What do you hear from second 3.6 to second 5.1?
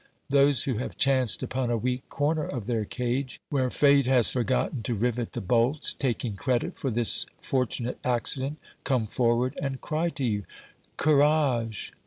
fate has forgotten to